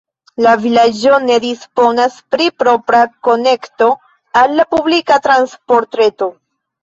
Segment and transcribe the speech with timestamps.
[0.43, 3.91] La vilaĝo ne disponas pri propra konekto
[4.41, 6.31] al la publika transportreto.